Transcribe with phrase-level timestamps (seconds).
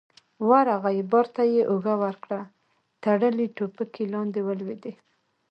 [0.49, 2.41] ورغی، بار ته يې اوږه ورکړه،
[3.03, 4.93] تړلې ټوپکې لاندې ولوېدې.